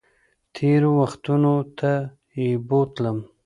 تېرو 0.55 0.89
وختونو 0.99 1.55
ته 1.77 1.91
یې 2.41 2.49
بوتلم 2.67 3.17